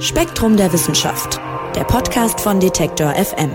[0.00, 1.40] Spektrum der Wissenschaft,
[1.74, 3.50] der Podcast von Detektor FM.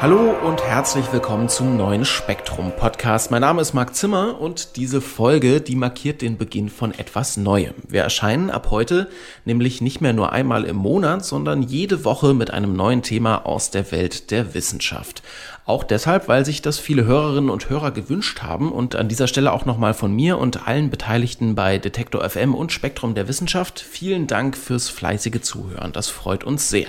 [0.00, 3.32] Hallo und herzlich willkommen zum neuen Spektrum Podcast.
[3.32, 7.74] Mein Name ist Marc Zimmer und diese Folge, die markiert den Beginn von etwas Neuem.
[7.88, 9.08] Wir erscheinen ab heute
[9.44, 13.72] nämlich nicht mehr nur einmal im Monat, sondern jede Woche mit einem neuen Thema aus
[13.72, 15.24] der Welt der Wissenschaft.
[15.66, 19.52] Auch deshalb, weil sich das viele Hörerinnen und Hörer gewünscht haben und an dieser Stelle
[19.52, 24.28] auch nochmal von mir und allen Beteiligten bei Detektor FM und Spektrum der Wissenschaft vielen
[24.28, 25.90] Dank fürs fleißige Zuhören.
[25.90, 26.86] Das freut uns sehr.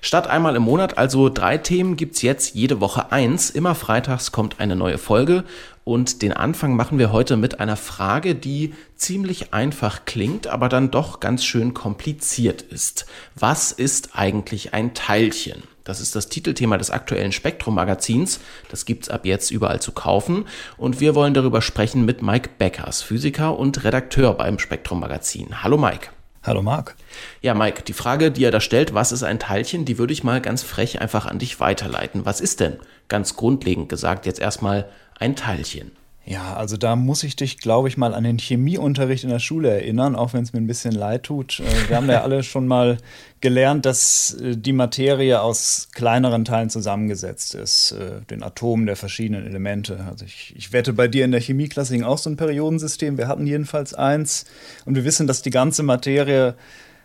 [0.00, 3.50] Statt einmal im Monat, also drei Themen, gibt's jetzt jede Woche eins.
[3.50, 5.44] Immer freitags kommt eine neue Folge
[5.84, 10.90] und den Anfang machen wir heute mit einer Frage, die ziemlich einfach klingt, aber dann
[10.90, 13.06] doch ganz schön kompliziert ist.
[13.34, 15.62] Was ist eigentlich ein Teilchen?
[15.84, 18.38] Das ist das Titelthema des aktuellen Spektrum-Magazins.
[18.68, 20.44] Das gibt's ab jetzt überall zu kaufen.
[20.76, 25.64] Und wir wollen darüber sprechen mit Mike Beckers, Physiker und Redakteur beim Spektrum-Magazin.
[25.64, 26.10] Hallo Mike.
[26.42, 26.96] Hallo Marc.
[27.42, 30.24] Ja, Mike, die Frage, die er da stellt, was ist ein Teilchen, die würde ich
[30.24, 32.24] mal ganz frech einfach an dich weiterleiten.
[32.24, 35.92] Was ist denn, ganz grundlegend gesagt, jetzt erstmal ein Teilchen?
[36.26, 39.70] Ja, also da muss ich dich, glaube ich, mal an den Chemieunterricht in der Schule
[39.70, 41.60] erinnern, auch wenn es mir ein bisschen leid tut.
[41.60, 42.98] Äh, wir haben ja alle schon mal
[43.40, 49.46] gelernt, dass äh, die Materie aus kleineren Teilen zusammengesetzt ist, äh, den Atomen der verschiedenen
[49.46, 50.06] Elemente.
[50.08, 53.18] Also ich, ich wette, bei dir in der Chemieklasse ging auch so ein Periodensystem.
[53.18, 54.44] Wir hatten jedenfalls eins
[54.84, 56.54] und wir wissen, dass die ganze Materie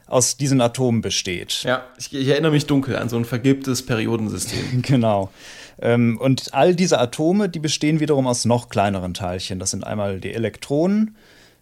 [0.08, 1.64] aus diesen Atomen besteht.
[1.64, 4.82] Ja, ich, ich erinnere mich dunkel an so ein vergilbtes Periodensystem.
[4.82, 5.32] genau.
[5.82, 9.60] Ähm, und all diese Atome, die bestehen wiederum aus noch kleineren Teilchen.
[9.60, 11.16] Das sind einmal die Elektronen,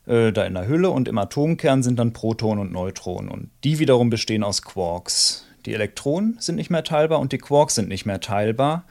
[0.06, 3.30] äh, da in der Hülle, und im Atomkern sind dann Protonen und Neutronen.
[3.30, 5.46] Und die wiederum bestehen aus Quarks.
[5.66, 8.84] Die Elektronen sind nicht mehr teilbar und die Quarks sind nicht mehr teilbar.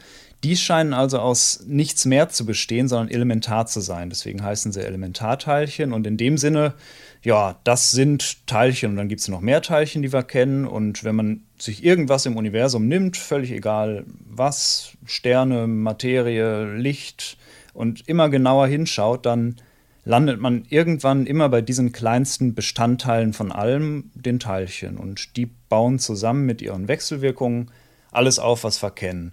[0.45, 4.11] Die scheinen also aus nichts mehr zu bestehen, sondern elementar zu sein.
[4.11, 5.93] Deswegen heißen sie Elementarteilchen.
[5.93, 6.75] Und in dem Sinne,
[7.23, 8.91] ja, das sind Teilchen.
[8.91, 10.67] Und dann gibt es noch mehr Teilchen, die wir kennen.
[10.67, 17.37] Und wenn man sich irgendwas im Universum nimmt, völlig egal was, Sterne, Materie, Licht,
[17.75, 19.57] und immer genauer hinschaut, dann
[20.05, 24.97] landet man irgendwann immer bei diesen kleinsten Bestandteilen von allem, den Teilchen.
[24.97, 27.71] Und die bauen zusammen mit ihren Wechselwirkungen
[28.11, 29.33] alles auf, was wir kennen.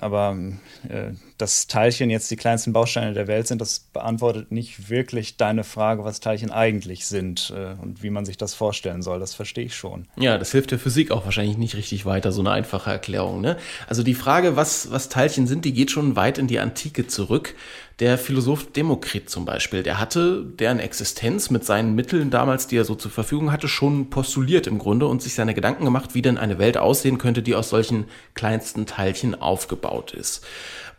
[0.00, 0.36] Aber
[0.88, 5.64] äh, das Teilchen jetzt die kleinsten Bausteine der Welt sind, das beantwortet nicht wirklich deine
[5.64, 9.20] Frage, was Teilchen eigentlich sind äh, und wie man sich das vorstellen soll.
[9.20, 10.06] Das verstehe ich schon.
[10.16, 13.40] Ja, das hilft der Physik auch wahrscheinlich nicht richtig weiter, so eine einfache Erklärung.
[13.40, 13.56] Ne?
[13.88, 17.54] Also die Frage, was, was Teilchen sind, die geht schon weit in die Antike zurück.
[18.00, 22.84] Der Philosoph Demokrit zum Beispiel, der hatte deren Existenz mit seinen Mitteln damals, die er
[22.84, 26.38] so zur Verfügung hatte, schon postuliert im Grunde und sich seine Gedanken gemacht, wie denn
[26.38, 28.04] eine Welt aussehen könnte, die aus solchen
[28.34, 30.46] kleinsten Teilchen aufgebaut ist.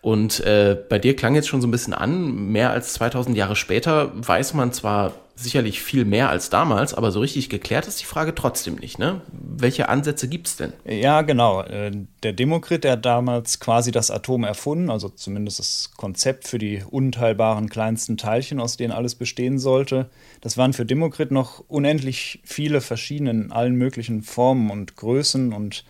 [0.02, 3.56] Und äh, bei dir klang jetzt schon so ein bisschen an, mehr als 2000 Jahre
[3.56, 8.06] später weiß man zwar sicherlich viel mehr als damals, aber so richtig geklärt ist die
[8.06, 9.00] Frage trotzdem nicht.
[9.00, 9.22] Ne?
[9.32, 10.74] Welche Ansätze gibt es denn?
[10.86, 11.62] Ja, genau.
[11.62, 11.92] Äh,
[12.24, 16.84] der Demokrit, der hat damals quasi das Atom erfunden, also zumindest das Konzept für die
[16.90, 20.10] unteilbaren kleinsten Teilchen, aus denen alles bestehen sollte.
[20.42, 25.86] Das waren für Demokrit noch unendlich viele verschiedene in allen möglichen Formen und Größen und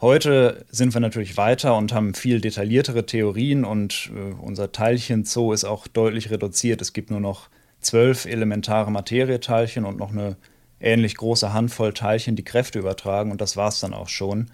[0.00, 5.64] Heute sind wir natürlich weiter und haben viel detailliertere Theorien und äh, unser Teilchenzoo ist
[5.64, 6.80] auch deutlich reduziert.
[6.80, 7.48] Es gibt nur noch
[7.80, 10.36] zwölf elementare Materieteilchen und noch eine
[10.78, 14.52] ähnlich große Handvoll Teilchen, die Kräfte übertragen und das war es dann auch schon.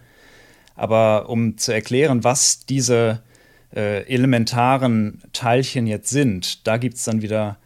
[0.76, 3.22] Aber um zu erklären, was diese
[3.76, 7.58] äh, elementaren Teilchen jetzt sind, da gibt es dann wieder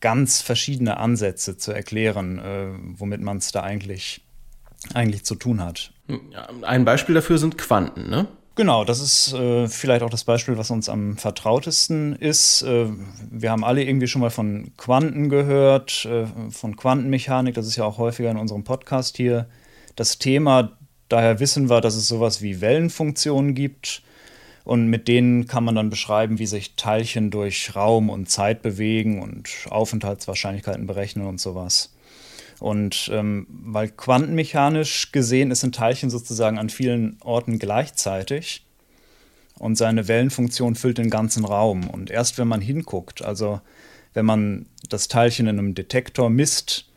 [0.00, 2.66] ganz verschiedene Ansätze zu erklären, äh,
[2.98, 4.22] womit man es da eigentlich,
[4.92, 5.92] eigentlich zu tun hat.
[6.62, 8.26] Ein Beispiel dafür sind Quanten, ne?
[8.54, 12.62] Genau, das ist äh, vielleicht auch das Beispiel, was uns am vertrautesten ist.
[12.62, 12.88] Äh,
[13.30, 17.54] wir haben alle irgendwie schon mal von Quanten gehört, äh, von Quantenmechanik.
[17.54, 19.46] Das ist ja auch häufiger in unserem Podcast hier
[19.96, 20.72] das Thema.
[21.08, 24.02] Daher wissen wir, dass es sowas wie Wellenfunktionen gibt.
[24.64, 29.20] Und mit denen kann man dann beschreiben, wie sich Teilchen durch Raum und Zeit bewegen
[29.22, 31.94] und Aufenthaltswahrscheinlichkeiten berechnen und sowas.
[32.62, 38.64] Und ähm, weil quantenmechanisch gesehen ist ein Teilchen sozusagen an vielen Orten gleichzeitig
[39.58, 41.90] und seine Wellenfunktion füllt den ganzen Raum.
[41.90, 43.60] Und erst wenn man hinguckt, also
[44.14, 46.88] wenn man das Teilchen in einem Detektor misst,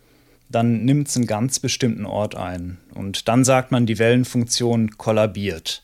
[0.49, 2.77] dann nimmt es einen ganz bestimmten Ort ein.
[2.93, 5.83] Und dann sagt man, die Wellenfunktion kollabiert.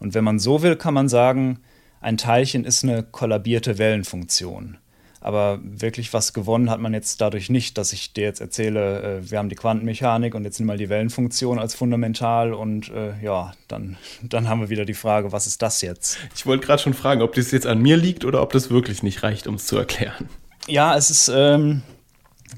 [0.00, 1.60] Und wenn man so will, kann man sagen,
[2.02, 4.76] ein Teilchen ist eine kollabierte Wellenfunktion.
[5.24, 9.30] Aber wirklich was gewonnen hat man jetzt dadurch nicht, dass ich dir jetzt erzähle, äh,
[9.30, 13.54] wir haben die Quantenmechanik und jetzt nimm mal die Wellenfunktion als fundamental und äh, ja,
[13.66, 16.18] dann, dann haben wir wieder die Frage, was ist das jetzt?
[16.36, 19.02] Ich wollte gerade schon fragen, ob das jetzt an mir liegt oder ob das wirklich
[19.02, 20.28] nicht reicht, um es zu erklären.
[20.68, 21.80] Ja, es ist, ähm,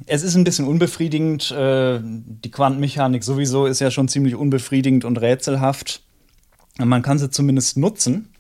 [0.07, 1.53] es ist ein bisschen unbefriedigend.
[1.53, 6.03] Äh, die Quantenmechanik sowieso ist ja schon ziemlich unbefriedigend und rätselhaft.
[6.79, 8.33] Man kann sie zumindest nutzen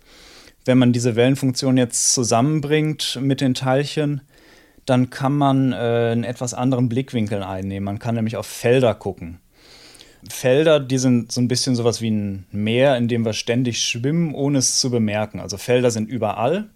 [0.66, 4.20] wenn man diese Wellenfunktion jetzt zusammenbringt mit den Teilchen,
[4.84, 7.84] dann kann man äh, einen etwas anderen Blickwinkel einnehmen.
[7.84, 9.40] Man kann nämlich auf Felder gucken.
[10.28, 14.34] Felder, die sind so ein bisschen sowas wie ein Meer, in dem wir ständig schwimmen,
[14.34, 15.38] ohne es zu bemerken.
[15.40, 16.68] Also Felder sind überall.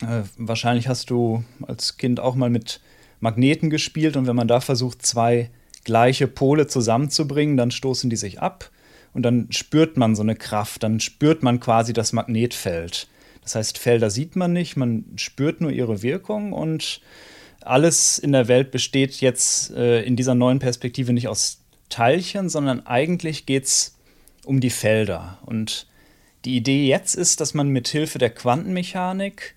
[0.00, 2.80] Äh, wahrscheinlich hast du als Kind auch mal mit
[3.18, 5.50] Magneten gespielt und wenn man da versucht, zwei
[5.82, 8.70] gleiche Pole zusammenzubringen, dann stoßen die sich ab
[9.12, 13.08] und dann spürt man so eine Kraft, dann spürt man quasi das Magnetfeld.
[13.42, 17.00] Das heißt, Felder sieht man nicht, man spürt nur ihre Wirkung und
[17.62, 22.86] alles in der Welt besteht jetzt äh, in dieser neuen Perspektive nicht aus Teilchen, sondern
[22.86, 23.96] eigentlich geht es
[24.44, 25.38] um die Felder.
[25.44, 25.86] Und
[26.44, 29.54] die Idee jetzt ist, dass man mit Hilfe der Quantenmechanik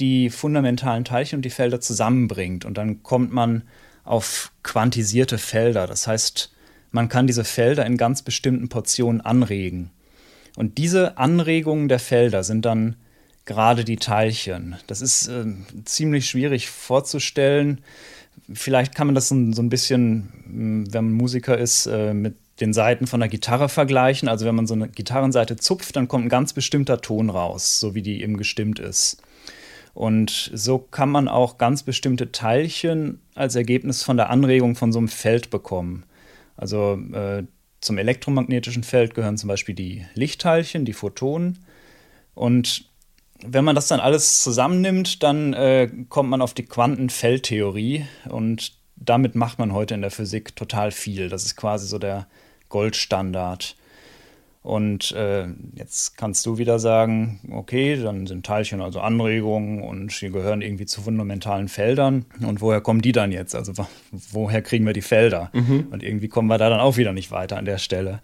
[0.00, 2.64] die fundamentalen Teilchen und die Felder zusammenbringt.
[2.64, 3.62] Und dann kommt man
[4.04, 5.86] auf quantisierte Felder.
[5.86, 6.53] Das heißt,
[6.94, 9.90] man kann diese Felder in ganz bestimmten Portionen anregen.
[10.56, 12.94] Und diese Anregungen der Felder sind dann
[13.46, 14.76] gerade die Teilchen.
[14.86, 15.44] Das ist äh,
[15.84, 17.80] ziemlich schwierig vorzustellen.
[18.52, 22.36] Vielleicht kann man das so, so ein bisschen, hm, wenn man Musiker ist, äh, mit
[22.60, 24.28] den Seiten von der Gitarre vergleichen.
[24.28, 27.96] Also wenn man so eine Gitarrenseite zupft, dann kommt ein ganz bestimmter Ton raus, so
[27.96, 29.20] wie die eben gestimmt ist.
[29.94, 35.00] Und so kann man auch ganz bestimmte Teilchen als Ergebnis von der Anregung von so
[35.00, 36.04] einem Feld bekommen.
[36.56, 37.44] Also äh,
[37.80, 41.64] zum elektromagnetischen Feld gehören zum Beispiel die Lichtteilchen, die Photonen.
[42.34, 42.88] Und
[43.44, 49.34] wenn man das dann alles zusammennimmt, dann äh, kommt man auf die Quantenfeldtheorie und damit
[49.34, 51.28] macht man heute in der Physik total viel.
[51.28, 52.26] Das ist quasi so der
[52.68, 53.76] Goldstandard.
[54.64, 60.30] Und äh, jetzt kannst du wieder sagen, okay, dann sind Teilchen also Anregungen und die
[60.30, 62.24] gehören irgendwie zu fundamentalen Feldern.
[62.40, 63.54] Und woher kommen die dann jetzt?
[63.54, 63.74] Also
[64.10, 65.50] woher kriegen wir die Felder?
[65.52, 65.88] Mhm.
[65.90, 68.20] Und irgendwie kommen wir da dann auch wieder nicht weiter an der Stelle.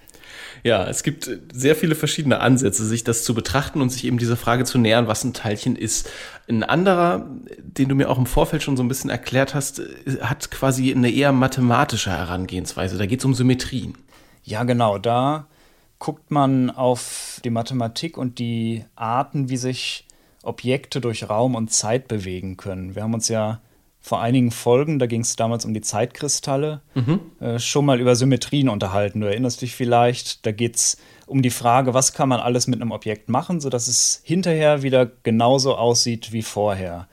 [0.62, 4.38] Ja, es gibt sehr viele verschiedene Ansätze, sich das zu betrachten und sich eben diese
[4.38, 6.08] Frage zu nähern, was ein Teilchen ist.
[6.48, 7.28] Ein anderer,
[7.58, 9.82] den du mir auch im Vorfeld schon so ein bisschen erklärt hast,
[10.22, 12.96] hat quasi eine eher mathematische Herangehensweise.
[12.96, 13.98] Da geht es um Symmetrien.
[14.43, 14.96] Ja, genau.
[14.96, 15.46] Da
[16.00, 20.06] guckt man auf die Mathematik und die Arten, wie sich
[20.43, 22.97] Objekte durch Raum und Zeit bewegen können.
[22.97, 23.61] Wir haben uns ja
[24.00, 27.20] vor einigen Folgen, da ging es damals um die Zeitkristalle, mhm.
[27.38, 29.20] äh, schon mal über Symmetrien unterhalten.
[29.20, 32.81] Du erinnerst dich vielleicht, da geht es um die Frage, was kann man alles mit
[32.81, 37.08] einem Objekt machen, sodass es hinterher wieder genauso aussieht wie vorher.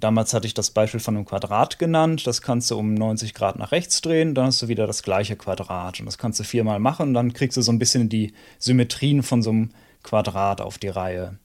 [0.00, 2.26] Damals hatte ich das Beispiel von einem Quadrat genannt.
[2.26, 5.36] Das kannst du um 90 Grad nach rechts drehen, dann hast du wieder das gleiche
[5.36, 6.00] Quadrat.
[6.00, 9.42] Und das kannst du viermal machen, dann kriegst du so ein bisschen die Symmetrien von
[9.42, 9.70] so einem
[10.02, 11.38] Quadrat auf die Reihe.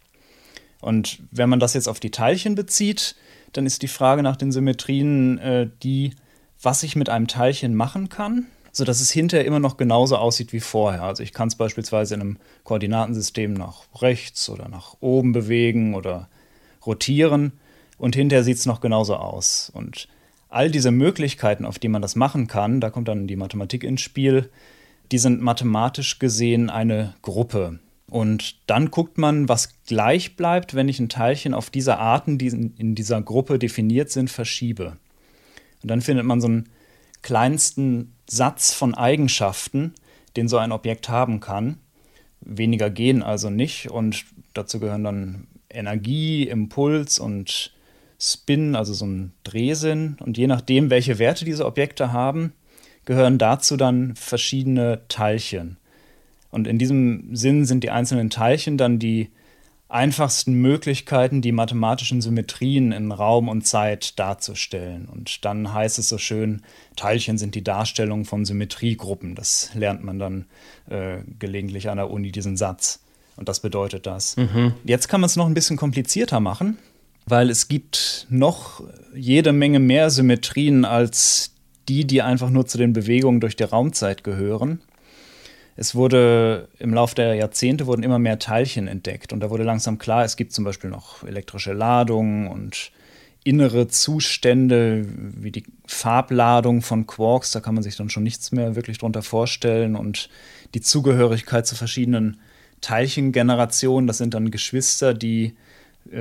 [0.81, 3.15] Und wenn man das jetzt auf die Teilchen bezieht,
[3.53, 6.15] dann ist die Frage nach den Symmetrien äh, die,
[6.62, 10.59] was ich mit einem Teilchen machen kann, sodass es hinterher immer noch genauso aussieht wie
[10.59, 11.03] vorher.
[11.03, 16.30] Also ich kann es beispielsweise in einem Koordinatensystem nach rechts oder nach oben bewegen oder
[16.86, 17.53] rotieren
[18.01, 19.71] und hinterher sieht es noch genauso aus.
[19.75, 20.07] Und
[20.50, 24.01] all diese Möglichkeiten, auf die man das machen kann, da kommt dann die Mathematik ins
[24.01, 24.50] Spiel,
[25.12, 27.77] die sind mathematisch gesehen eine Gruppe.
[28.10, 32.48] Und dann guckt man, was gleich bleibt, wenn ich ein Teilchen auf diese Arten, die
[32.48, 34.98] in dieser Gruppe definiert sind, verschiebe.
[35.84, 36.70] Und dann findet man so einen
[37.22, 39.93] kleinsten Satz von Eigenschaften,
[40.36, 41.77] den so ein Objekt haben kann.
[42.39, 47.72] Weniger gehen also nicht und dazu gehören dann Energie, Impuls und
[48.24, 50.18] Spin, also so ein Drehsinn.
[50.20, 52.54] Und je nachdem, welche Werte diese Objekte haben,
[53.06, 55.78] gehören dazu dann verschiedene Teilchen.
[56.51, 59.30] Und in diesem Sinn sind die einzelnen Teilchen dann die
[59.90, 65.10] einfachsten Möglichkeiten, die mathematischen Symmetrien in Raum und Zeit darzustellen.
[65.12, 66.62] Und dann heißt es so schön,
[66.96, 69.34] Teilchen sind die Darstellung von Symmetriegruppen.
[69.34, 70.46] Das lernt man dann
[70.90, 73.01] äh, gelegentlich an der Uni, diesen Satz.
[73.36, 74.38] Und das bedeutet das.
[74.38, 74.75] Mhm.
[74.84, 76.78] Jetzt kann man es noch ein bisschen komplizierter machen
[77.25, 78.84] weil es gibt noch
[79.16, 81.54] jede Menge mehr Symmetrien als
[81.88, 84.82] die, die einfach nur zu den Bewegungen durch die Raumzeit gehören.
[85.75, 89.98] Es wurde im Laufe der Jahrzehnte wurden immer mehr Teilchen entdeckt und da wurde langsam
[89.98, 92.92] klar, es gibt zum Beispiel noch elektrische Ladungen und
[93.44, 98.75] innere Zustände wie die Farbladung von Quarks, da kann man sich dann schon nichts mehr
[98.75, 100.30] wirklich drunter vorstellen und
[100.75, 102.40] die Zugehörigkeit zu verschiedenen
[102.82, 105.56] Teilchengenerationen, das sind dann Geschwister, die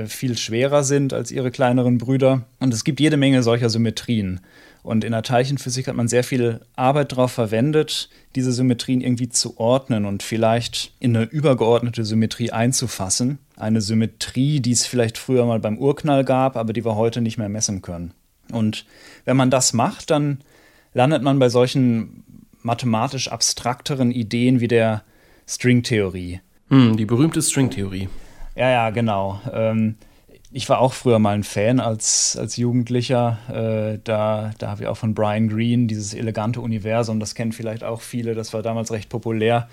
[0.05, 2.45] viel schwerer sind als ihre kleineren Brüder.
[2.59, 4.39] Und es gibt jede Menge solcher Symmetrien.
[4.83, 9.59] Und in der Teilchenphysik hat man sehr viel Arbeit darauf verwendet, diese Symmetrien irgendwie zu
[9.59, 13.37] ordnen und vielleicht in eine übergeordnete Symmetrie einzufassen.
[13.55, 17.37] Eine Symmetrie, die es vielleicht früher mal beim Urknall gab, aber die wir heute nicht
[17.37, 18.13] mehr messen können.
[18.51, 18.85] Und
[19.25, 20.39] wenn man das macht, dann
[20.93, 22.23] landet man bei solchen
[22.63, 25.03] mathematisch abstrakteren Ideen wie der
[25.47, 26.41] Stringtheorie.
[26.69, 28.09] Hm, die berühmte Stringtheorie.
[28.55, 29.39] Ja, ja, genau.
[29.51, 29.95] Ähm,
[30.51, 33.37] ich war auch früher mal ein Fan als, als Jugendlicher.
[33.49, 37.83] Äh, da da habe ich auch von Brian Greene dieses elegante Universum, das kennen vielleicht
[37.83, 39.69] auch viele, das war damals recht populär.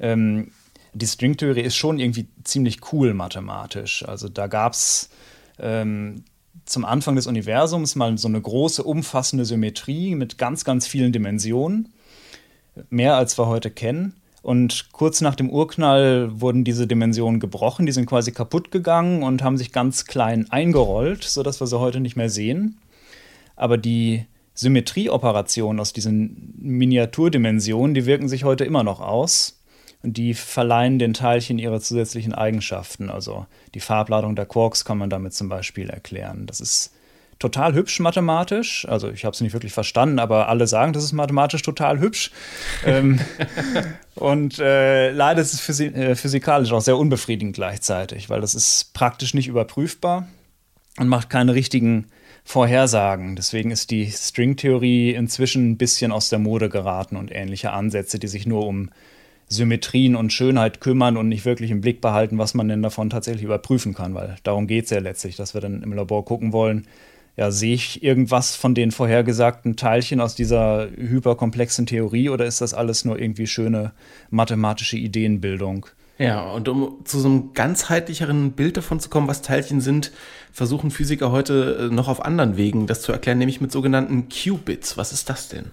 [0.00, 0.52] Ähm,
[0.94, 4.02] die Stringtheorie ist schon irgendwie ziemlich cool mathematisch.
[4.08, 5.10] Also da gab es
[5.58, 6.24] ähm,
[6.64, 11.92] zum Anfang des Universums mal so eine große, umfassende Symmetrie mit ganz, ganz vielen Dimensionen.
[12.88, 14.14] Mehr als wir heute kennen.
[14.46, 19.42] Und kurz nach dem Urknall wurden diese Dimensionen gebrochen, die sind quasi kaputt gegangen und
[19.42, 22.78] haben sich ganz klein eingerollt, sodass wir sie heute nicht mehr sehen.
[23.56, 29.60] Aber die Symmetrieoperationen aus diesen Miniaturdimensionen, die wirken sich heute immer noch aus.
[30.04, 33.10] Und die verleihen den Teilchen ihre zusätzlichen Eigenschaften.
[33.10, 36.46] Also die Farbladung der Quarks kann man damit zum Beispiel erklären.
[36.46, 36.94] Das ist
[37.38, 38.86] total hübsch mathematisch.
[38.88, 42.30] Also ich habe es nicht wirklich verstanden, aber alle sagen, das ist mathematisch total hübsch.
[42.86, 43.20] ähm,
[44.14, 48.94] und äh, leider ist es physi äh, physikalisch auch sehr unbefriedigend gleichzeitig, weil das ist
[48.94, 50.26] praktisch nicht überprüfbar
[50.98, 52.06] und macht keine richtigen
[52.44, 53.36] Vorhersagen.
[53.36, 58.28] Deswegen ist die Stringtheorie inzwischen ein bisschen aus der Mode geraten und ähnliche Ansätze, die
[58.28, 58.90] sich nur um
[59.48, 63.44] Symmetrien und Schönheit kümmern und nicht wirklich im Blick behalten, was man denn davon tatsächlich
[63.44, 66.86] überprüfen kann, weil darum geht es ja letztlich, dass wir dann im Labor gucken wollen,
[67.36, 72.72] ja, sehe ich irgendwas von den vorhergesagten Teilchen aus dieser hyperkomplexen Theorie oder ist das
[72.72, 73.92] alles nur irgendwie schöne
[74.30, 75.86] mathematische Ideenbildung?
[76.18, 80.12] Ja, und um zu so einem ganzheitlicheren Bild davon zu kommen, was Teilchen sind,
[80.50, 84.96] versuchen Physiker heute äh, noch auf anderen Wegen das zu erklären, nämlich mit sogenannten Qubits.
[84.96, 85.66] Was ist das denn?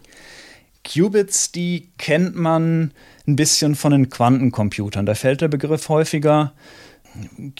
[0.83, 2.91] Qubits, die kennt man
[3.25, 5.05] ein bisschen von den Quantencomputern.
[5.05, 6.51] Da fällt der Begriff häufiger.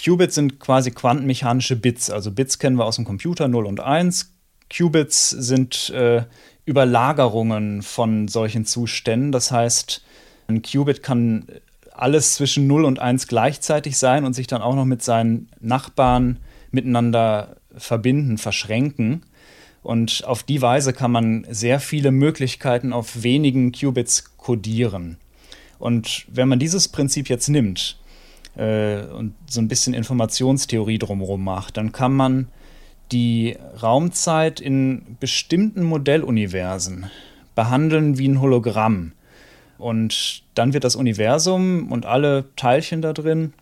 [0.01, 2.09] Qubits sind quasi quantenmechanische Bits.
[2.09, 4.31] Also Bits kennen wir aus dem Computer 0 und 1.
[4.75, 6.23] Qubits sind äh,
[6.65, 9.31] Überlagerungen von solchen Zuständen.
[9.31, 10.03] Das heißt,
[10.47, 11.47] ein Qubit kann
[11.91, 16.39] alles zwischen 0 und 1 gleichzeitig sein und sich dann auch noch mit seinen Nachbarn
[16.71, 19.23] miteinander verbinden, verschränken.
[19.83, 25.17] Und auf die Weise kann man sehr viele Möglichkeiten auf wenigen Qubits kodieren.
[25.77, 27.99] Und wenn man dieses Prinzip jetzt nimmt,
[28.55, 32.47] äh, und so ein bisschen Informationstheorie drumherum macht, dann kann man
[33.11, 37.09] die Raumzeit in bestimmten Modelluniversen
[37.55, 39.13] behandeln wie ein Hologramm.
[39.77, 43.53] Und dann wird das Universum und alle Teilchen da drin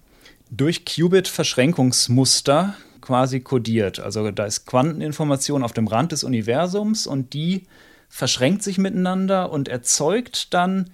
[0.50, 4.00] durch Qubit-Verschränkungsmuster quasi kodiert.
[4.00, 7.63] Also da ist Quanteninformation auf dem Rand des Universums und die
[8.10, 10.91] verschränkt sich miteinander und erzeugt dann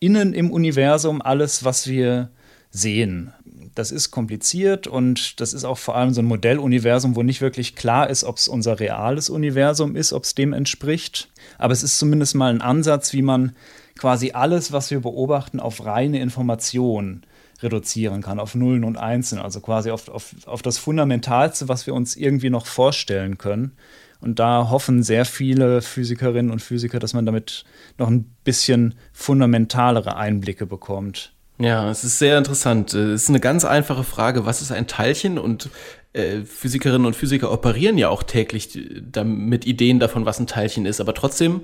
[0.00, 2.30] innen im Universum alles, was wir
[2.70, 3.32] sehen.
[3.78, 7.76] Das ist kompliziert und das ist auch vor allem so ein Modelluniversum, wo nicht wirklich
[7.76, 11.28] klar ist, ob es unser reales Universum ist, ob es dem entspricht.
[11.58, 13.52] Aber es ist zumindest mal ein Ansatz, wie man
[13.96, 17.22] quasi alles, was wir beobachten, auf reine Information
[17.62, 21.94] reduzieren kann, auf Nullen und Einsen, also quasi auf, auf, auf das Fundamentalste, was wir
[21.94, 23.76] uns irgendwie noch vorstellen können.
[24.20, 27.64] Und da hoffen sehr viele Physikerinnen und Physiker, dass man damit
[27.96, 31.32] noch ein bisschen fundamentalere Einblicke bekommt.
[31.60, 32.94] Ja, es ist sehr interessant.
[32.94, 35.38] Es ist eine ganz einfache Frage, was ist ein Teilchen?
[35.38, 35.70] Und
[36.12, 38.78] äh, Physikerinnen und Physiker operieren ja auch täglich
[39.24, 41.00] mit Ideen davon, was ein Teilchen ist.
[41.00, 41.62] Aber trotzdem,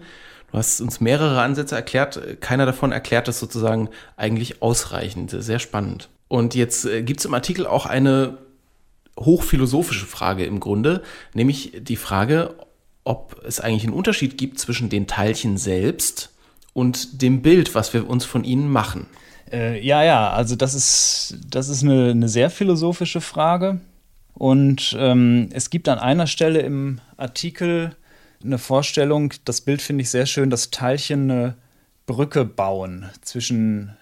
[0.50, 5.30] du hast uns mehrere Ansätze erklärt, keiner davon erklärt das sozusagen eigentlich ausreichend.
[5.30, 6.08] Sehr spannend.
[6.26, 8.38] Und jetzt äh, gibt es im Artikel auch eine
[9.18, 11.02] hochphilosophische Frage im Grunde,
[11.34, 12.56] nämlich die Frage,
[13.04, 16.30] ob es eigentlich einen Unterschied gibt zwischen den Teilchen selbst
[16.72, 19.06] und dem Bild, was wir uns von ihnen machen.
[19.52, 23.80] Äh, ja, ja, also das ist, das ist eine, eine sehr philosophische Frage.
[24.32, 27.94] Und ähm, es gibt an einer Stelle im Artikel
[28.42, 31.56] eine Vorstellung, das Bild finde ich sehr schön, dass Teilchen eine
[32.06, 33.96] Brücke bauen zwischen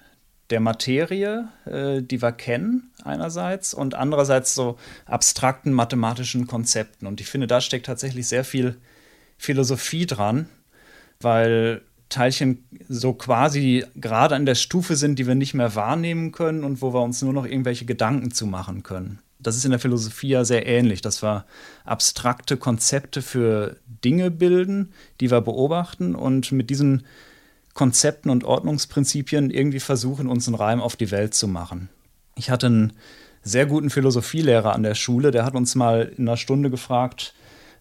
[0.50, 7.06] der Materie, äh, die wir kennen, einerseits, und andererseits so abstrakten mathematischen Konzepten.
[7.06, 8.76] Und ich finde, da steckt tatsächlich sehr viel
[9.38, 10.48] Philosophie dran,
[11.20, 11.82] weil
[12.12, 16.82] Teilchen so quasi gerade an der Stufe sind, die wir nicht mehr wahrnehmen können und
[16.82, 19.18] wo wir uns nur noch irgendwelche Gedanken zu machen können.
[19.38, 21.44] Das ist in der Philosophie ja sehr ähnlich, dass wir
[21.84, 27.04] abstrakte Konzepte für Dinge bilden, die wir beobachten und mit diesen
[27.74, 31.88] Konzepten und Ordnungsprinzipien irgendwie versuchen, uns einen Reim auf die Welt zu machen.
[32.36, 32.92] Ich hatte einen
[33.42, 37.34] sehr guten Philosophielehrer an der Schule, der hat uns mal in einer Stunde gefragt,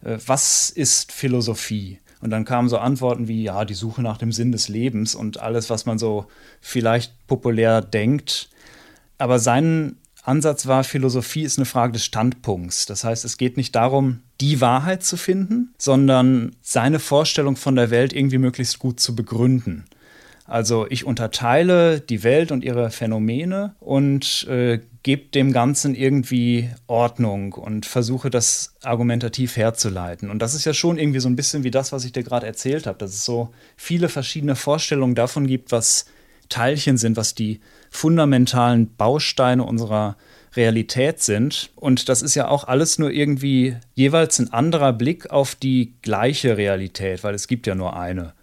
[0.03, 1.99] äh, was ist Philosophie?
[2.21, 5.39] Und dann kamen so Antworten wie, ja, die Suche nach dem Sinn des Lebens und
[5.39, 6.27] alles, was man so
[6.61, 8.49] vielleicht populär denkt.
[9.17, 12.85] Aber sein Ansatz war, Philosophie ist eine Frage des Standpunkts.
[12.85, 17.89] Das heißt, es geht nicht darum, die Wahrheit zu finden, sondern seine Vorstellung von der
[17.89, 19.85] Welt irgendwie möglichst gut zu begründen.
[20.45, 27.53] Also ich unterteile die Welt und ihre Phänomene und äh, gebe dem Ganzen irgendwie Ordnung
[27.53, 30.29] und versuche das argumentativ herzuleiten.
[30.29, 32.45] Und das ist ja schon irgendwie so ein bisschen wie das, was ich dir gerade
[32.45, 36.05] erzählt habe, dass es so viele verschiedene Vorstellungen davon gibt, was
[36.49, 40.17] Teilchen sind, was die fundamentalen Bausteine unserer
[40.55, 41.71] Realität sind.
[41.75, 46.57] Und das ist ja auch alles nur irgendwie jeweils ein anderer Blick auf die gleiche
[46.57, 48.33] Realität, weil es gibt ja nur eine.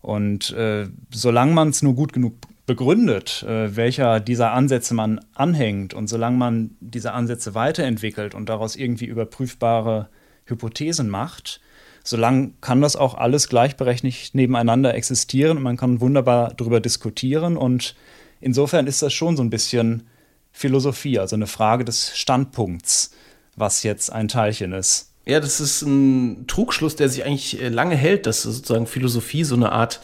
[0.00, 2.34] Und äh, solange man es nur gut genug
[2.66, 8.76] begründet, äh, welcher dieser Ansätze man anhängt und solange man diese Ansätze weiterentwickelt und daraus
[8.76, 10.08] irgendwie überprüfbare
[10.44, 11.60] Hypothesen macht,
[12.04, 17.56] solange kann das auch alles gleichberechtigt nebeneinander existieren und man kann wunderbar darüber diskutieren.
[17.56, 17.94] Und
[18.40, 20.04] insofern ist das schon so ein bisschen
[20.52, 23.12] Philosophie, also eine Frage des Standpunkts,
[23.56, 25.09] was jetzt ein Teilchen ist.
[25.26, 29.54] Ja, das ist ein Trugschluss, der sich eigentlich äh, lange hält, dass sozusagen Philosophie so
[29.54, 30.00] eine Art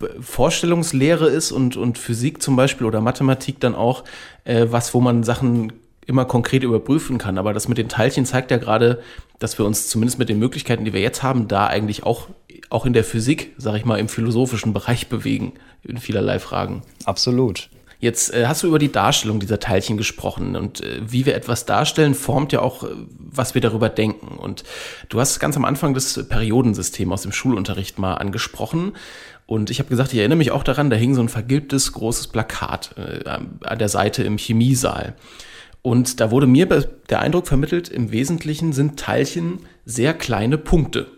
[0.00, 4.04] äh, Vorstellungslehre ist und, und Physik zum Beispiel oder Mathematik dann auch
[4.44, 5.72] äh, was, wo man Sachen
[6.06, 7.38] immer konkret überprüfen kann.
[7.38, 9.02] Aber das mit den Teilchen zeigt ja gerade,
[9.38, 12.28] dass wir uns zumindest mit den Möglichkeiten, die wir jetzt haben, da eigentlich auch,
[12.70, 16.82] auch in der Physik, sag ich mal, im philosophischen Bereich bewegen, in vielerlei Fragen.
[17.04, 17.68] Absolut.
[17.98, 21.64] Jetzt äh, hast du über die Darstellung dieser Teilchen gesprochen und äh, wie wir etwas
[21.64, 22.88] darstellen, formt ja auch, äh,
[23.18, 24.36] was wir darüber denken.
[24.36, 24.64] Und
[25.08, 28.92] du hast ganz am Anfang das Periodensystem aus dem Schulunterricht mal angesprochen.
[29.46, 32.28] Und ich habe gesagt, ich erinnere mich auch daran, da hing so ein vergilbtes großes
[32.28, 35.14] Plakat äh, an der Seite im Chemiesaal.
[35.82, 41.15] Und da wurde mir der Eindruck vermittelt, im Wesentlichen sind Teilchen sehr kleine Punkte.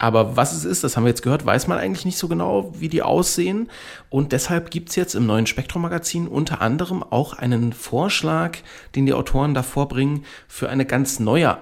[0.00, 2.72] Aber was es ist, das haben wir jetzt gehört, weiß man eigentlich nicht so genau,
[2.80, 3.68] wie die aussehen.
[4.08, 8.56] Und deshalb gibt es jetzt im neuen Spektrum-Magazin unter anderem auch einen Vorschlag,
[8.94, 11.58] den die Autoren da vorbringen, für eine ganz neue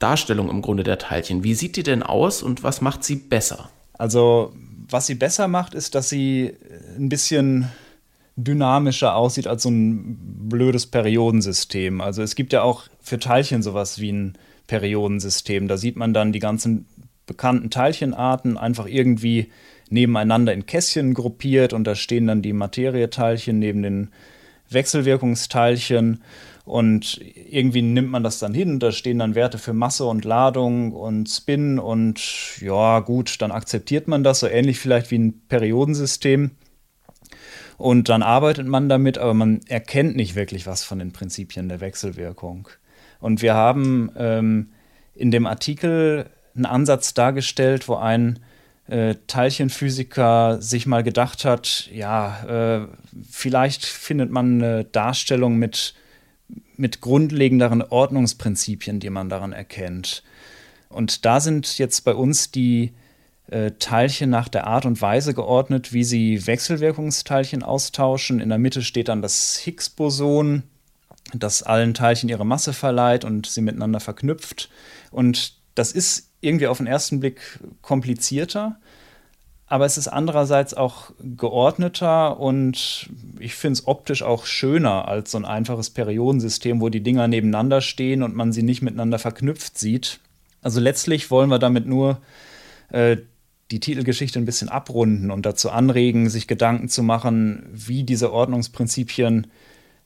[0.00, 1.44] Darstellung im Grunde der Teilchen.
[1.44, 3.70] Wie sieht die denn aus und was macht sie besser?
[3.94, 4.52] Also,
[4.90, 6.52] was sie besser macht, ist, dass sie
[6.98, 7.70] ein bisschen
[8.36, 10.18] dynamischer aussieht als so ein
[10.50, 12.02] blödes Periodensystem.
[12.02, 14.34] Also es gibt ja auch für Teilchen sowas wie ein
[14.66, 15.68] Periodensystem.
[15.68, 16.86] Da sieht man dann die ganzen
[17.28, 19.52] bekannten Teilchenarten einfach irgendwie
[19.88, 24.08] nebeneinander in Kästchen gruppiert und da stehen dann die Materieteilchen neben den
[24.70, 26.22] Wechselwirkungsteilchen
[26.64, 30.92] und irgendwie nimmt man das dann hin, da stehen dann Werte für Masse und Ladung
[30.92, 36.50] und Spin und ja gut, dann akzeptiert man das, so ähnlich vielleicht wie ein Periodensystem
[37.78, 41.80] und dann arbeitet man damit, aber man erkennt nicht wirklich was von den Prinzipien der
[41.80, 42.68] Wechselwirkung.
[43.20, 44.72] Und wir haben ähm,
[45.14, 46.26] in dem Artikel
[46.58, 48.40] einen Ansatz dargestellt, wo ein
[48.88, 52.88] äh, Teilchenphysiker sich mal gedacht hat, ja, äh,
[53.30, 55.94] vielleicht findet man eine Darstellung mit,
[56.76, 60.22] mit grundlegenderen Ordnungsprinzipien, die man daran erkennt.
[60.88, 62.94] Und da sind jetzt bei uns die
[63.50, 68.40] äh, Teilchen nach der Art und Weise geordnet, wie sie Wechselwirkungsteilchen austauschen.
[68.40, 70.62] In der Mitte steht dann das Higgs-Boson,
[71.34, 74.70] das allen Teilchen ihre Masse verleiht und sie miteinander verknüpft.
[75.10, 78.78] Und das ist irgendwie auf den ersten Blick komplizierter,
[79.66, 85.38] aber es ist andererseits auch geordneter und ich finde es optisch auch schöner als so
[85.38, 90.20] ein einfaches Periodensystem, wo die Dinger nebeneinander stehen und man sie nicht miteinander verknüpft sieht.
[90.62, 92.18] Also letztlich wollen wir damit nur
[92.90, 93.18] äh,
[93.70, 99.48] die Titelgeschichte ein bisschen abrunden und dazu anregen, sich Gedanken zu machen, wie diese Ordnungsprinzipien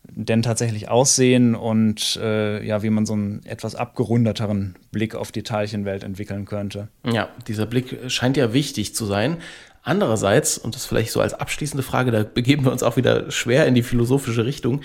[0.05, 5.43] denn tatsächlich aussehen und äh, ja, wie man so einen etwas abgerunderteren Blick auf die
[5.43, 6.89] Teilchenwelt entwickeln könnte.
[7.05, 9.39] Ja, dieser Blick scheint ja wichtig zu sein.
[9.83, 13.67] Andererseits, und das vielleicht so als abschließende Frage, da begeben wir uns auch wieder schwer
[13.67, 14.83] in die philosophische Richtung.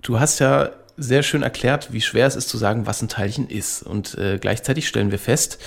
[0.00, 3.48] Du hast ja sehr schön erklärt, wie schwer es ist zu sagen, was ein Teilchen
[3.48, 3.82] ist.
[3.82, 5.58] Und äh, gleichzeitig stellen wir fest,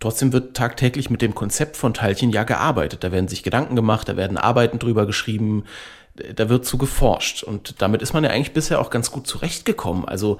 [0.00, 3.02] Trotzdem wird tagtäglich mit dem Konzept von Teilchen ja gearbeitet.
[3.02, 5.64] Da werden sich Gedanken gemacht, da werden Arbeiten drüber geschrieben,
[6.34, 7.42] da wird zu geforscht.
[7.42, 10.04] Und damit ist man ja eigentlich bisher auch ganz gut zurechtgekommen.
[10.04, 10.38] Also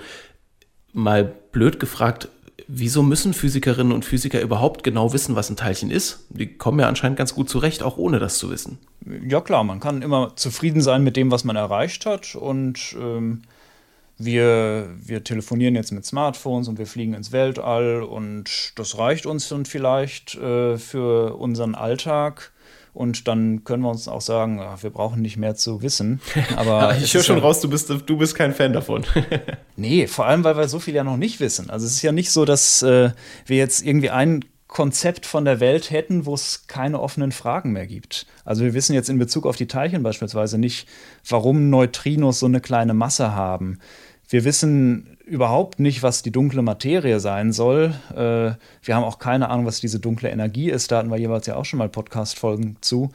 [0.93, 2.29] mal blöd gefragt,
[2.69, 6.27] wieso müssen Physikerinnen und Physiker überhaupt genau wissen, was ein Teilchen ist?
[6.29, 8.79] Die kommen ja anscheinend ganz gut zurecht, auch ohne das zu wissen.
[9.27, 13.43] Ja klar, man kann immer zufrieden sein mit dem, was man erreicht hat und ähm,
[14.19, 19.49] wir, wir telefonieren jetzt mit Smartphones und wir fliegen ins Weltall und das reicht uns
[19.49, 22.53] dann vielleicht äh, für unseren Alltag.
[22.99, 26.21] Und dann können wir uns auch sagen, ach, wir brauchen nicht mehr zu wissen.
[26.57, 29.05] Aber ich höre schon ja, raus, du bist, du bist kein Fan davon.
[29.77, 31.71] nee, vor allem, weil wir so viel ja noch nicht wissen.
[31.71, 33.11] Also es ist ja nicht so, dass äh,
[33.47, 37.87] wir jetzt irgendwie ein Konzept von der Welt hätten, wo es keine offenen Fragen mehr
[37.87, 38.27] gibt.
[38.45, 40.89] Also wir wissen jetzt in Bezug auf die Teilchen beispielsweise nicht,
[41.29, 43.79] warum Neutrinos so eine kleine Masse haben.
[44.29, 47.95] Wir wissen überhaupt nicht, was die dunkle Materie sein soll.
[48.11, 50.91] Äh, wir haben auch keine Ahnung, was diese dunkle Energie ist.
[50.91, 53.11] Da hatten wir jeweils ja auch schon mal Podcast-Folgen zu.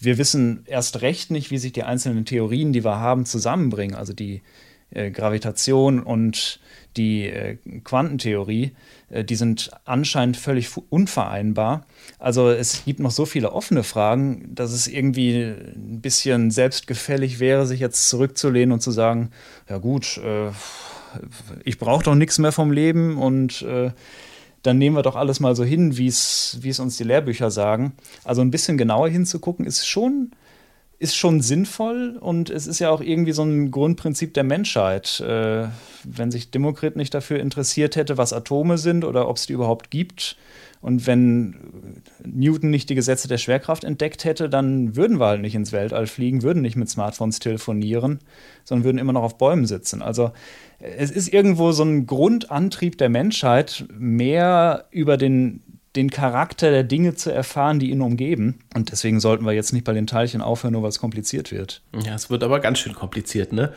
[0.00, 3.96] Wir wissen erst recht nicht, wie sich die einzelnen Theorien, die wir haben, zusammenbringen.
[3.96, 4.42] Also die
[4.90, 6.60] äh, Gravitation und
[6.96, 8.72] die äh, Quantentheorie,
[9.10, 11.86] äh, die sind anscheinend völlig unvereinbar.
[12.18, 17.66] Also es gibt noch so viele offene Fragen, dass es irgendwie ein bisschen selbstgefällig wäre,
[17.66, 19.30] sich jetzt zurückzulehnen und zu sagen,
[19.68, 20.50] ja gut, äh,
[21.64, 23.90] ich brauche doch nichts mehr vom Leben und äh,
[24.62, 27.92] dann nehmen wir doch alles mal so hin, wie es uns die Lehrbücher sagen.
[28.24, 30.32] Also ein bisschen genauer hinzugucken ist schon
[30.98, 35.20] ist schon sinnvoll und es ist ja auch irgendwie so ein Grundprinzip der Menschheit.
[35.20, 35.68] Äh,
[36.04, 39.90] wenn sich Demokrit nicht dafür interessiert hätte, was Atome sind oder ob es die überhaupt
[39.90, 40.36] gibt,
[40.80, 41.56] und wenn
[42.24, 46.06] Newton nicht die Gesetze der Schwerkraft entdeckt hätte, dann würden wir halt nicht ins Weltall
[46.06, 48.20] fliegen, würden nicht mit Smartphones telefonieren,
[48.64, 50.02] sondern würden immer noch auf Bäumen sitzen.
[50.02, 50.30] Also
[50.78, 55.62] es ist irgendwo so ein Grundantrieb der Menschheit, mehr über den
[55.98, 58.60] den Charakter der Dinge zu erfahren, die ihn umgeben.
[58.74, 61.82] Und deswegen sollten wir jetzt nicht bei den Teilchen aufhören, nur weil es kompliziert wird.
[62.04, 63.72] Ja, es wird aber ganz schön kompliziert, ne?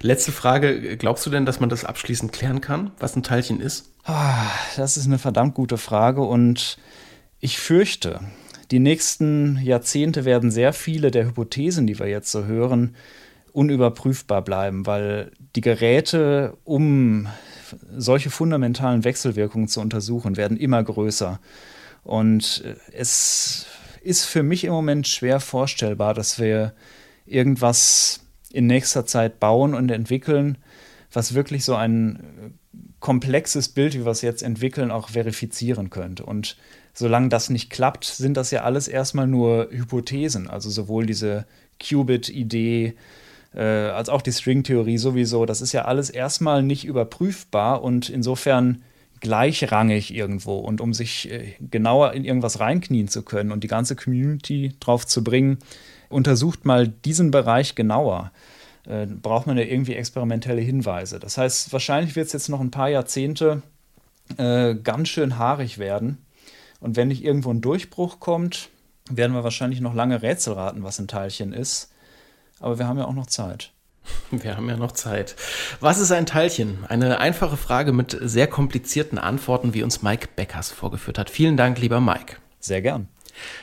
[0.00, 3.92] Letzte Frage, glaubst du denn, dass man das abschließend klären kann, was ein Teilchen ist?
[4.04, 6.78] Ah, das ist eine verdammt gute Frage und
[7.40, 8.20] ich fürchte,
[8.70, 12.96] die nächsten Jahrzehnte werden sehr viele der Hypothesen, die wir jetzt so hören,
[13.52, 17.28] unüberprüfbar bleiben, weil die Geräte, um
[17.96, 21.40] solche fundamentalen Wechselwirkungen zu untersuchen, werden immer größer.
[22.04, 23.66] Und äh, es
[24.02, 26.74] ist für mich im Moment schwer vorstellbar, dass wir
[27.26, 28.20] irgendwas
[28.52, 30.58] in nächster Zeit bauen und entwickeln,
[31.12, 32.50] was wirklich so ein äh,
[33.00, 36.24] komplexes Bild, wie wir es jetzt entwickeln, auch verifizieren könnte.
[36.24, 36.56] Und
[36.94, 40.48] solange das nicht klappt, sind das ja alles erstmal nur Hypothesen.
[40.48, 41.46] Also sowohl diese
[41.80, 42.94] Qubit-Idee,
[43.56, 45.46] äh, als auch die Stringtheorie sowieso.
[45.46, 48.82] Das ist ja alles erstmal nicht überprüfbar und insofern
[49.20, 50.56] gleichrangig irgendwo.
[50.58, 55.06] Und um sich äh, genauer in irgendwas reinknien zu können und die ganze Community drauf
[55.06, 55.58] zu bringen,
[56.08, 58.30] untersucht mal diesen Bereich genauer.
[58.86, 61.18] Äh, braucht man ja irgendwie experimentelle Hinweise.
[61.18, 63.62] Das heißt, wahrscheinlich wird es jetzt noch ein paar Jahrzehnte
[64.36, 66.18] äh, ganz schön haarig werden.
[66.80, 68.68] Und wenn nicht irgendwo ein Durchbruch kommt,
[69.08, 71.90] werden wir wahrscheinlich noch lange Rätsel raten, was ein Teilchen ist.
[72.60, 73.72] Aber wir haben ja auch noch Zeit.
[74.30, 75.34] Wir haben ja noch Zeit.
[75.80, 76.84] Was ist ein Teilchen?
[76.88, 81.28] Eine einfache Frage mit sehr komplizierten Antworten, wie uns Mike Beckers vorgeführt hat.
[81.28, 82.36] Vielen Dank, lieber Mike.
[82.60, 83.08] Sehr gern.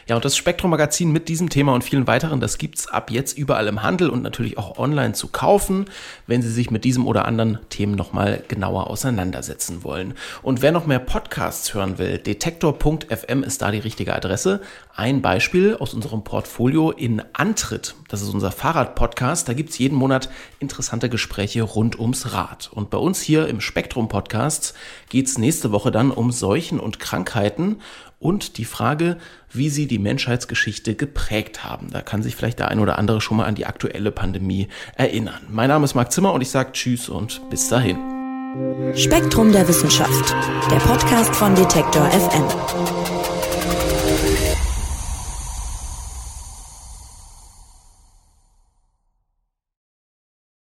[0.08, 3.68] Ja, und das Spektrum-Magazin mit diesem Thema und vielen weiteren, das gibt's ab jetzt überall
[3.68, 5.86] im Handel und natürlich auch online zu kaufen,
[6.28, 10.14] wenn Sie sich mit diesem oder anderen Themen nochmal genauer auseinandersetzen wollen.
[10.42, 14.62] Und wer noch mehr Podcasts hören will, detektor.fm ist da die richtige Adresse.
[14.96, 20.30] Ein Beispiel aus unserem Portfolio in Antritt, das ist unser Fahrrad-Podcast, da gibt's jeden Monat
[20.60, 22.70] interessante Gespräche rund ums Rad.
[22.72, 24.76] Und bei uns hier im Spektrum-Podcast
[25.10, 27.78] geht's nächste Woche dann um Seuchen und Krankheiten
[28.24, 29.18] und die Frage,
[29.52, 31.90] wie sie die Menschheitsgeschichte geprägt haben.
[31.92, 35.42] Da kann sich vielleicht der ein oder andere schon mal an die aktuelle Pandemie erinnern.
[35.50, 37.98] Mein Name ist Marc Zimmer und ich sage Tschüss und bis dahin.
[38.96, 40.36] Spektrum der Wissenschaft,
[40.72, 43.43] der Podcast von Detektor FM.